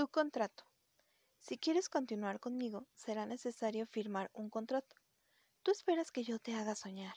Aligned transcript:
Tu 0.00 0.08
contrato. 0.08 0.64
Si 1.40 1.58
quieres 1.58 1.90
continuar 1.90 2.40
conmigo, 2.40 2.86
será 2.94 3.26
necesario 3.26 3.86
firmar 3.86 4.30
un 4.32 4.48
contrato. 4.48 4.96
Tú 5.62 5.72
esperas 5.72 6.10
que 6.10 6.24
yo 6.24 6.38
te 6.38 6.54
haga 6.54 6.74
soñar. 6.74 7.12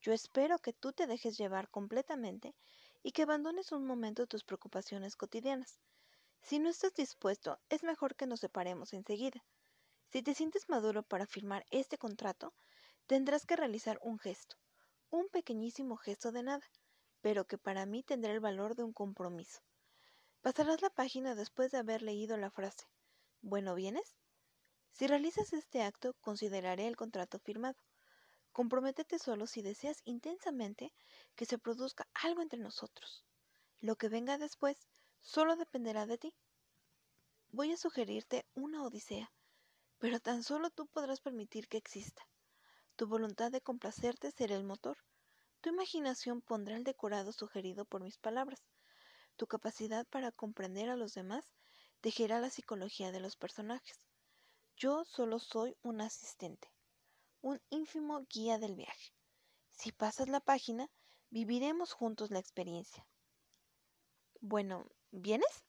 Yo 0.00 0.12
espero 0.12 0.58
que 0.58 0.72
tú 0.72 0.92
te 0.92 1.06
dejes 1.06 1.38
llevar 1.38 1.70
completamente 1.70 2.56
y 3.04 3.12
que 3.12 3.22
abandones 3.22 3.70
un 3.70 3.86
momento 3.86 4.26
tus 4.26 4.42
preocupaciones 4.42 5.14
cotidianas. 5.14 5.78
Si 6.42 6.58
no 6.58 6.68
estás 6.68 6.94
dispuesto, 6.94 7.60
es 7.68 7.84
mejor 7.84 8.16
que 8.16 8.26
nos 8.26 8.40
separemos 8.40 8.92
enseguida. 8.92 9.44
Si 10.08 10.20
te 10.20 10.34
sientes 10.34 10.68
maduro 10.68 11.04
para 11.04 11.26
firmar 11.26 11.64
este 11.70 11.96
contrato, 11.96 12.54
tendrás 13.06 13.46
que 13.46 13.54
realizar 13.54 14.00
un 14.02 14.18
gesto, 14.18 14.56
un 15.10 15.28
pequeñísimo 15.28 15.96
gesto 15.96 16.32
de 16.32 16.42
nada, 16.42 16.66
pero 17.20 17.46
que 17.46 17.56
para 17.56 17.86
mí 17.86 18.02
tendrá 18.02 18.32
el 18.32 18.40
valor 18.40 18.74
de 18.74 18.82
un 18.82 18.92
compromiso. 18.92 19.60
Pasarás 20.46 20.80
la 20.80 20.90
página 20.90 21.34
después 21.34 21.72
de 21.72 21.78
haber 21.78 22.02
leído 22.02 22.36
la 22.36 22.52
frase. 22.52 22.86
Bueno, 23.42 23.74
¿vienes? 23.74 24.14
Si 24.92 25.08
realizas 25.08 25.52
este 25.52 25.82
acto, 25.82 26.14
consideraré 26.20 26.86
el 26.86 26.94
contrato 26.94 27.40
firmado. 27.40 27.76
Comprométete 28.52 29.18
solo 29.18 29.48
si 29.48 29.60
deseas 29.60 30.02
intensamente 30.04 30.94
que 31.34 31.46
se 31.46 31.58
produzca 31.58 32.06
algo 32.14 32.42
entre 32.42 32.60
nosotros. 32.60 33.24
Lo 33.80 33.96
que 33.96 34.08
venga 34.08 34.38
después 34.38 34.86
solo 35.20 35.56
dependerá 35.56 36.06
de 36.06 36.16
ti. 36.16 36.32
Voy 37.50 37.72
a 37.72 37.76
sugerirte 37.76 38.46
una 38.54 38.84
odisea, 38.84 39.32
pero 39.98 40.20
tan 40.20 40.44
solo 40.44 40.70
tú 40.70 40.86
podrás 40.86 41.20
permitir 41.20 41.66
que 41.66 41.78
exista. 41.78 42.22
Tu 42.94 43.08
voluntad 43.08 43.50
de 43.50 43.62
complacerte 43.62 44.30
será 44.30 44.54
el 44.54 44.62
motor. 44.62 44.96
Tu 45.60 45.70
imaginación 45.70 46.40
pondrá 46.40 46.76
el 46.76 46.84
decorado 46.84 47.32
sugerido 47.32 47.84
por 47.84 48.00
mis 48.00 48.16
palabras. 48.16 48.62
Tu 49.36 49.46
capacidad 49.46 50.06
para 50.06 50.32
comprender 50.32 50.88
a 50.88 50.96
los 50.96 51.12
demás 51.12 51.52
tejerá 52.00 52.40
la 52.40 52.50
psicología 52.50 53.12
de 53.12 53.20
los 53.20 53.36
personajes. 53.36 54.06
Yo 54.76 55.04
solo 55.04 55.38
soy 55.38 55.76
un 55.82 56.00
asistente, 56.00 56.70
un 57.42 57.60
ínfimo 57.70 58.26
guía 58.30 58.58
del 58.58 58.74
viaje. 58.74 59.12
Si 59.70 59.92
pasas 59.92 60.28
la 60.28 60.40
página, 60.40 60.90
viviremos 61.30 61.92
juntos 61.92 62.30
la 62.30 62.38
experiencia. 62.38 63.06
Bueno, 64.40 64.86
¿vienes? 65.10 65.64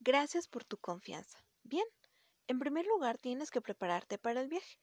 Gracias 0.00 0.48
por 0.48 0.64
tu 0.64 0.76
confianza. 0.78 1.38
Bien, 1.62 1.86
en 2.48 2.58
primer 2.58 2.84
lugar 2.86 3.18
tienes 3.18 3.50
que 3.50 3.60
prepararte 3.60 4.18
para 4.18 4.40
el 4.40 4.48
viaje. 4.48 4.78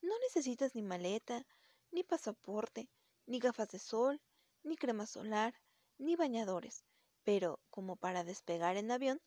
No 0.00 0.18
necesitas 0.20 0.74
ni 0.74 0.82
maleta, 0.82 1.44
ni 1.90 2.04
pasaporte, 2.04 2.88
ni 3.26 3.38
gafas 3.38 3.68
de 3.68 3.78
sol, 3.78 4.20
ni 4.62 4.76
crema 4.76 5.06
solar, 5.06 5.54
ni 5.98 6.16
bañadores, 6.16 6.84
pero 7.24 7.60
como 7.70 7.96
para 7.96 8.24
despegar 8.24 8.76
en 8.76 8.90
avión, 8.90 9.20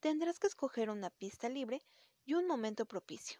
tendrás 0.00 0.38
que 0.38 0.46
escoger 0.46 0.90
una 0.90 1.10
pista 1.10 1.48
libre 1.48 1.82
y 2.24 2.34
un 2.34 2.46
momento 2.46 2.86
propicio. 2.86 3.38